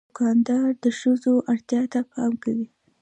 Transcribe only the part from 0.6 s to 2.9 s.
د ښځو اړتیا ته پام کوي.